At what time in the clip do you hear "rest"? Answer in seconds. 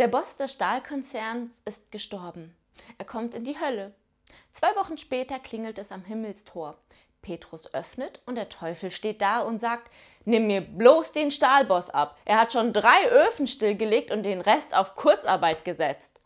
14.40-14.74